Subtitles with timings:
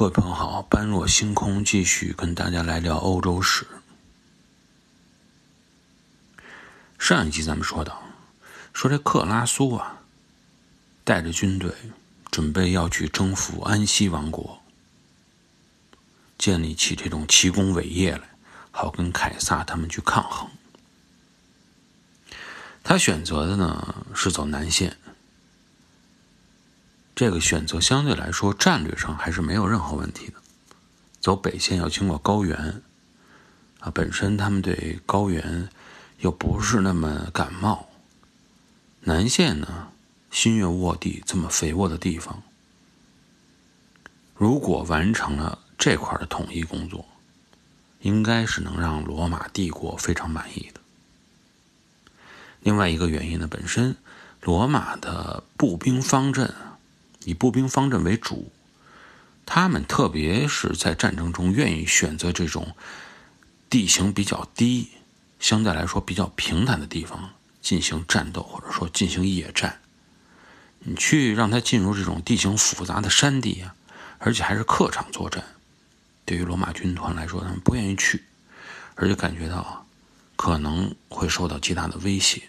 [0.00, 3.66] 各位朋友好，般若星空继续跟大家来聊欧洲史。
[6.98, 8.02] 上一集咱们说到，
[8.72, 10.00] 说这克拉苏啊，
[11.04, 11.74] 带着军队
[12.30, 14.62] 准备要去征服安息王国，
[16.38, 18.22] 建立起这种奇功伟业来，
[18.70, 20.48] 好跟凯撒他们去抗衡。
[22.82, 24.96] 他选择的呢是走南线。
[27.20, 30.32] 这个选择相对来说战略上还是没有任何问题的。
[31.20, 32.80] 走北线要经过高原，
[33.80, 35.68] 啊，本身他们对高原
[36.20, 37.90] 又不是那么感冒。
[39.00, 39.88] 南线呢，
[40.30, 42.42] 新月沃地这么肥沃的地方，
[44.34, 47.04] 如果完成了这块的统一工作，
[48.00, 50.80] 应该是能让罗马帝国非常满意的。
[52.60, 53.94] 另外一个原因呢，本身
[54.40, 56.50] 罗马的步兵方阵。
[57.24, 58.50] 以步兵方阵为主，
[59.44, 62.74] 他们特别是在战争中愿意选择这种
[63.68, 64.88] 地形比较低、
[65.38, 69.80] 相对来说比较平坦的地方进行战斗，或者说进行野战。
[70.80, 73.74] 你去让他进入这种地形复杂的山地啊，
[74.18, 75.44] 而且还是客场作战，
[76.24, 78.24] 对于罗马军团来说，他们不愿意去，
[78.94, 79.84] 而且感觉到啊，
[80.36, 82.42] 可能会受到极大的威胁。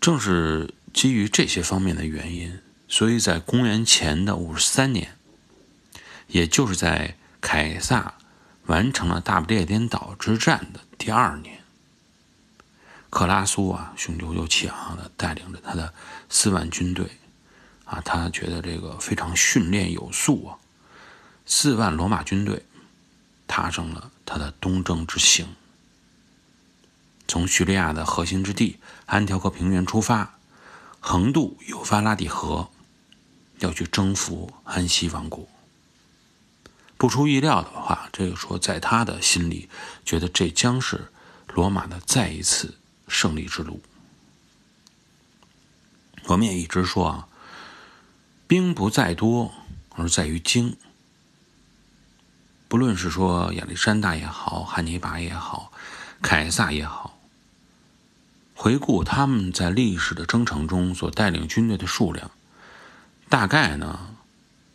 [0.00, 0.74] 正是。
[0.98, 5.16] 基于这些方面的原因，所以在公元前的五十三年，
[6.26, 8.14] 也就是在凯撒
[8.66, 11.60] 完成了大不列颠岛之战的第二年，
[13.10, 15.94] 克拉苏啊，雄赳赳气昂昂的带领着他的
[16.28, 17.08] 四万军队，
[17.84, 20.58] 啊，他觉得这个非常训练有素啊，
[21.46, 22.64] 四万罗马军队
[23.46, 25.46] 踏上了他的东征之行，
[27.28, 30.34] 从叙利亚的核心之地安条克平原出发。
[31.00, 32.70] 横渡幼发拉底河，
[33.58, 35.48] 要去征服安息王国。
[36.96, 39.68] 不出意料的话，这个说在他的心里，
[40.04, 41.12] 觉得这将是
[41.46, 42.76] 罗马的再一次
[43.06, 43.80] 胜利之路。
[46.24, 47.28] 我们也一直说啊，
[48.46, 49.52] 兵不在多，
[49.94, 50.76] 而在于精。
[52.66, 55.72] 不论是说亚历山大也好，汉尼拔也好，
[56.20, 57.17] 凯撒也好。
[58.60, 62.32] 回顾他们在历史的征程中所带领军队的数量，
[63.28, 64.16] 大概呢，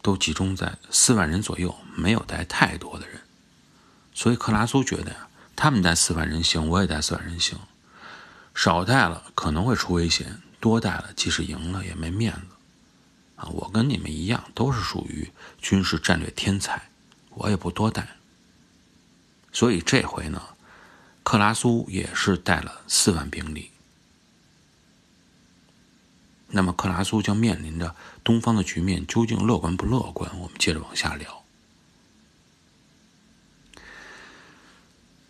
[0.01, 3.19] 都集中在四万人左右，没有带太多的人。
[4.13, 7.59] 所以克拉苏觉得呀，他们带四万人行，我也带四万人行。
[8.55, 12.55] 少带了可能会出危险，多带了即使赢了也没面子。
[13.35, 15.29] 啊，我跟你们一样，都是属于
[15.61, 16.83] 军事战略天才，
[17.31, 18.15] 我也不多带。
[19.51, 20.41] 所以这回呢，
[21.21, 23.71] 克拉苏也是带了四万兵力。
[26.55, 30.31] 那么克拉苏将面临着东方的局面究竟乐观不乐观？
[30.39, 31.43] 我们接着往下聊。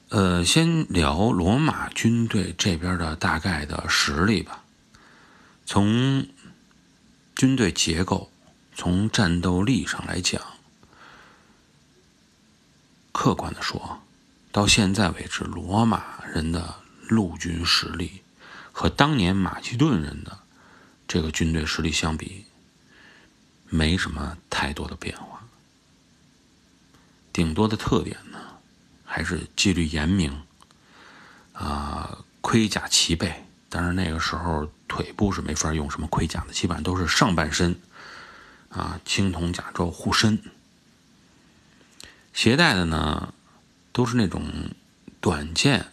[0.10, 4.64] 呃，先聊罗马军队这边的大概的实力吧。
[5.66, 6.28] 从
[7.36, 8.30] 军队结构、
[8.76, 10.42] 从战斗力上来讲，
[13.14, 14.02] 客观的说，
[14.52, 16.76] 到现在为止，罗马人的
[17.08, 18.22] 陆军实力
[18.74, 20.43] 和当年马其顿人的。
[21.08, 22.46] 这个军队实力相比，
[23.70, 25.44] 没什么太多的变化，
[27.32, 28.40] 顶多的特点呢，
[29.04, 30.42] 还是纪律严明，
[31.54, 33.44] 啊，盔甲齐备。
[33.70, 37.80] 当然那个时候腿部是没法用什么盔甲的，基本上都是上半身，
[38.70, 40.40] 啊，青铜甲胄护身，
[42.34, 43.34] 携带的呢
[43.92, 44.44] 都是那种
[45.20, 45.88] 短剑，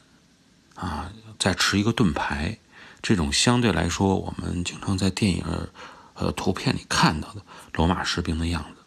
[0.74, 2.58] 啊，再持一个盾牌。
[3.02, 5.44] 这种相对来说，我们经常在电影、
[6.14, 8.82] 呃图片里看到的罗马士兵的样子，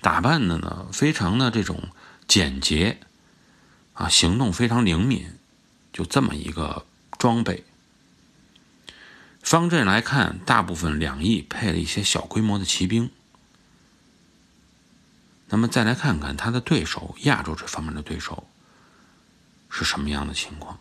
[0.00, 1.88] 打扮的呢非常的这种
[2.26, 2.98] 简洁，
[3.92, 5.32] 啊，行动非常灵敏，
[5.92, 6.86] 就这么一个
[7.18, 7.64] 装备。
[9.42, 13.10] 方阵来看，大部分两翼配了一些小规模的骑兵。
[15.48, 18.46] 那么再来看看他的对手，亚洲这方面的对手
[19.68, 20.78] 是什么样的情况？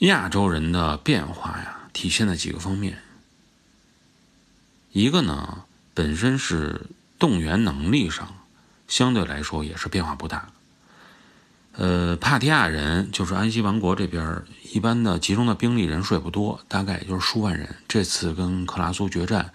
[0.00, 2.98] 亚洲人的变化呀，体现在几个方面。
[4.92, 5.64] 一个呢，
[5.94, 6.82] 本身是
[7.18, 8.34] 动员能力上，
[8.86, 10.50] 相对来说也是变化不大。
[11.72, 17.76] 呃，帕提亚人就是安息王国这边，一般的集中的兵力人数也不多，大概也就是数万人。
[17.88, 19.52] 这次跟克拉苏决战，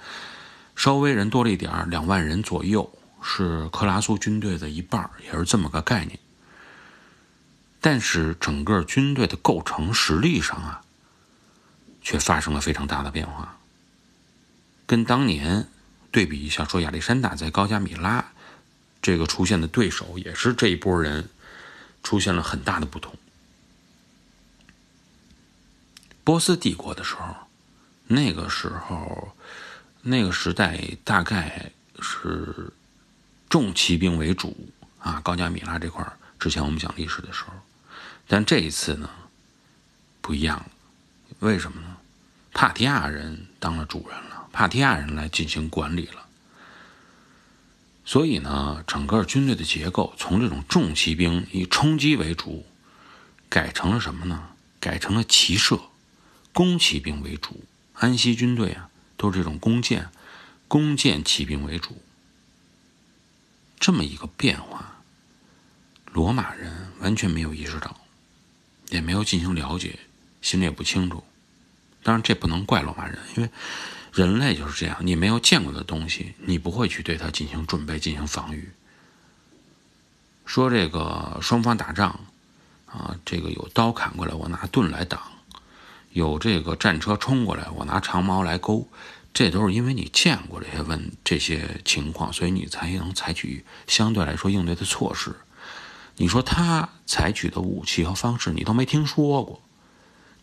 [0.75, 2.91] 稍微人多了一点两万人左右，
[3.21, 6.19] 是克拉苏军队的一半也是这么个概念。
[7.81, 10.83] 但是整个军队的构成实力上啊，
[12.01, 13.57] 却发生了非常大的变化。
[14.85, 15.67] 跟当年
[16.11, 18.31] 对比一下，说亚历山大在高加米拉
[19.01, 21.29] 这个出现的对手，也是这一波人
[22.03, 23.17] 出现了很大的不同。
[26.23, 27.35] 波斯帝国的时候，
[28.05, 29.35] 那个时候，
[30.03, 32.71] 那个时代大概是
[33.49, 34.69] 重骑兵为主
[34.99, 35.19] 啊。
[35.21, 36.05] 高加米拉这块
[36.37, 37.53] 之前我们讲历史的时候，
[38.31, 39.09] 但这一次呢
[40.21, 40.67] 不一样了。
[41.39, 41.97] 为什么呢？
[42.53, 46.27] 帕提亚人当了主人了，帕提亚人来进行管理了。
[48.05, 52.65] 所以呢，整个军队的结构从这种重骑兵以冲击为主，
[53.49, 54.51] 改成了什么呢？
[54.79, 55.77] 改成了骑射。
[56.53, 60.09] 弓骑兵为主，安息军队啊，都是这种弓箭、
[60.69, 62.01] 弓箭骑兵为主。
[63.77, 65.01] 这么一个变化，
[66.13, 67.97] 罗马人完全没有意识到，
[68.91, 69.97] 也没有进行了解，
[70.41, 71.23] 心里也不清楚。
[72.03, 73.49] 当然，这不能怪罗马人，因为
[74.11, 78.69] 人类就是这样，你没有见过的东西，你不会去对它进行准备、进行防御。
[80.45, 82.19] 说这个双方打仗
[82.85, 85.21] 啊，这个有刀砍过来，我拿盾来挡。
[86.11, 88.89] 有这个战车冲过来，我拿长矛来勾，
[89.33, 95.33] 这都是因为你见过这些问这些情况，所以你才能采取相对来说应对的措施。
[96.17, 99.61] 你说他采取的武器和方式你都没听说过，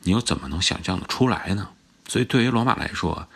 [0.03, 1.71] 你又怎么能想象的出来呢？
[2.09, 3.29] 所以对于罗马来说，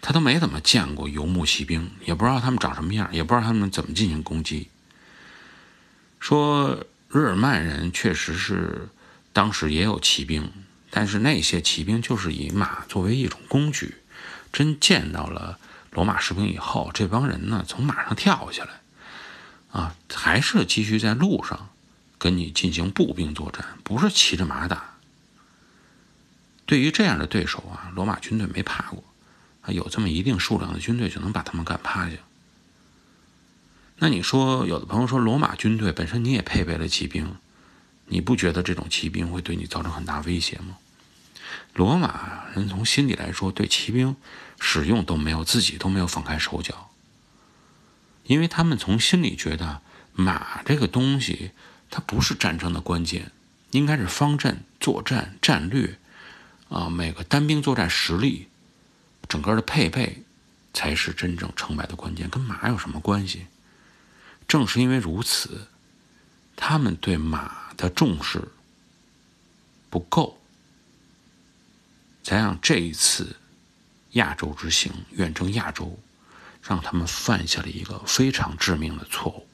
[0.00, 4.68] 他都没怎么见过游牧骑兵，也不知道他们长什么样，也不知道他们怎么进行攻击。
[6.18, 8.88] 说日耳曼人确实是
[9.32, 10.50] 当时也有骑兵。
[10.88, 13.96] 但是那些骑兵就是以马作为一种工具，
[14.50, 15.58] 真见到了
[15.90, 18.80] 罗马士兵以后，这帮人呢从马上跳下来，
[19.76, 21.68] 啊，还是继续在路上
[22.16, 24.94] 跟你进行步兵作战，不是骑着马打。
[26.64, 29.04] 对于这样的对手啊，罗马军队没怕过，
[29.60, 32.16] 啊，有这么一定数量的军队就能把他们干趴下。
[33.98, 37.36] 那你说，有的朋友说，罗马军队本身你也配备了骑兵。
[38.06, 40.78] 你不觉得这种骑兵会对你造成很大威胁吗？
[41.74, 44.16] 罗马人从心里来说，对骑兵
[44.58, 46.88] 使用都没有自己都没有放开手脚，
[48.26, 49.80] 因为他们从心里觉得
[50.12, 51.52] 马这个东西
[51.90, 53.30] 它不是战争的关键，
[53.70, 55.98] 应该是方阵作战战略
[56.68, 58.48] 啊，每个单兵作战实力，
[59.28, 60.24] 整个的配备
[60.72, 63.46] 才是真正成败的关键，跟马有什么关系？
[64.48, 65.68] 正是因为如此，
[66.54, 67.64] 他们对马。
[67.76, 68.42] 的重视
[69.90, 70.40] 不够，
[72.22, 73.36] 才让这一次
[74.12, 75.98] 亚洲之行远征亚洲，
[76.68, 79.46] 让他们犯下了一个非常致命的错误。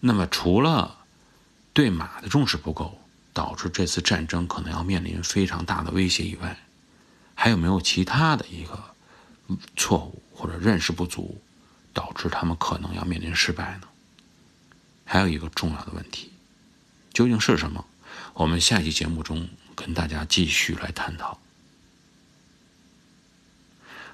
[0.00, 0.98] 那么，除了
[1.72, 2.98] 对马的重视不够，
[3.32, 6.56] 导致这次战争可能要面临非常大的威胁以外，
[7.34, 8.94] 还有没有其他的一个
[9.76, 11.40] 错误或者认识不足，
[11.92, 13.88] 导致他们可能要面临失败呢？
[15.04, 16.32] 还有一个重要的问题，
[17.12, 17.84] 究竟是什么？
[18.34, 21.38] 我们下期节目中跟大家继续来探讨。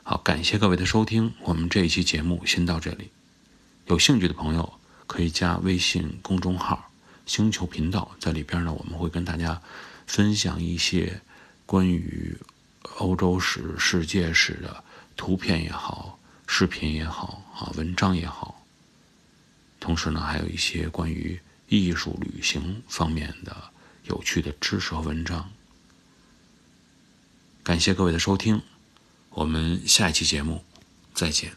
[0.08, 3.11] 好，感谢各位的收听，我们这一期节目先到这里。
[3.87, 6.93] 有兴趣的朋友可以加微信公众号
[7.26, 9.61] “星球频道”，在里边呢，我们会跟大家
[10.06, 11.20] 分享一些
[11.67, 12.39] 关于
[12.98, 14.84] 欧洲史、世界史的
[15.17, 18.65] 图片也好、视频也好、啊文章也好。
[19.81, 23.56] 同时呢，还有一些关于艺术、旅行方面的
[24.05, 25.51] 有趣的知识和文章。
[27.65, 28.63] 感谢各位的收听，
[29.36, 30.64] 我们下一期节目
[31.12, 31.52] 再见。